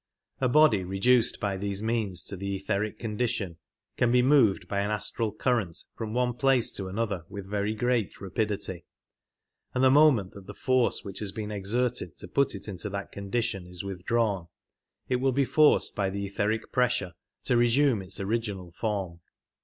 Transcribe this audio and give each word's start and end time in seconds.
A 0.39 0.49
body 0.49 0.83
re 0.83 0.97
duced 0.99 1.39
by 1.39 1.57
these 1.57 1.83
means 1.83 2.23
to 2.23 2.35
the 2.35 2.55
etheric 2.55 2.97
condition 2.97 3.57
can 3.97 4.11
be 4.11 4.23
moved 4.23 4.67
by 4.67 4.79
an 4.79 4.89
astral 4.89 5.31
current 5.31 5.77
from 5.95 6.11
one 6.11 6.33
place 6.33 6.71
to 6.71 6.87
another 6.87 7.23
with 7.29 7.47
very 7.47 7.75
great 7.75 8.19
rapidity; 8.19 8.83
and 9.75 9.83
the 9.83 9.91
moment 9.91 10.33
that 10.33 10.47
the 10.47 10.55
force 10.55 11.03
which 11.03 11.19
has 11.19 11.31
been 11.31 11.51
exerted 11.51 12.17
to 12.17 12.27
put 12.27 12.55
it 12.55 12.67
into 12.67 12.89
that 12.89 13.11
condition 13.11 13.67
is 13.67 13.83
withdrawn 13.83 14.47
it 15.07 15.17
will 15.17 15.33
be 15.33 15.45
forced 15.45 15.93
by 15.95 16.09
the 16.09 16.25
etheric 16.25 16.71
pressure 16.71 17.13
to 17.43 17.55
resume 17.55 18.01
its 18.01 18.17
origi 18.17 18.55
nal 18.55 18.71
form. 18.71 19.19